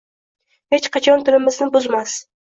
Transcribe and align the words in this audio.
Hech 0.75 0.87
qachon 0.95 1.25
tilimizni 1.27 1.67
buzmas. 1.75 2.17